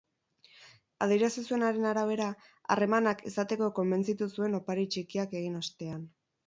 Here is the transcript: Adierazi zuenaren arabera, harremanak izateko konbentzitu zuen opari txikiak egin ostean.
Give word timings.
Adierazi 1.05 1.43
zuenaren 1.49 1.85
arabera, 1.91 2.31
harremanak 2.77 3.23
izateko 3.33 3.71
konbentzitu 3.83 4.33
zuen 4.35 4.63
opari 4.63 4.93
txikiak 4.97 5.43
egin 5.45 5.67
ostean. 5.67 6.07